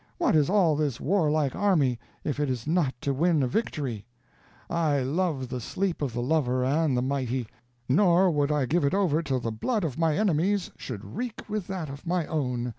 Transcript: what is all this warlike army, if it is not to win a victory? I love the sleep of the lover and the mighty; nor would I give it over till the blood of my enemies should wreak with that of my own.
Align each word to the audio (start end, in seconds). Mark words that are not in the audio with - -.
what 0.17 0.35
is 0.35 0.49
all 0.49 0.75
this 0.75 0.99
warlike 0.99 1.55
army, 1.55 1.99
if 2.23 2.39
it 2.39 2.49
is 2.49 2.65
not 2.65 2.99
to 2.99 3.13
win 3.13 3.43
a 3.43 3.47
victory? 3.47 4.03
I 4.67 5.01
love 5.01 5.47
the 5.49 5.61
sleep 5.61 6.01
of 6.01 6.11
the 6.11 6.23
lover 6.23 6.65
and 6.65 6.97
the 6.97 7.03
mighty; 7.03 7.45
nor 7.87 8.31
would 8.31 8.51
I 8.51 8.65
give 8.65 8.83
it 8.83 8.95
over 8.95 9.21
till 9.21 9.39
the 9.39 9.51
blood 9.51 9.83
of 9.83 9.99
my 9.99 10.17
enemies 10.17 10.71
should 10.75 11.05
wreak 11.05 11.43
with 11.47 11.67
that 11.67 11.87
of 11.87 12.07
my 12.07 12.25
own. 12.25 12.69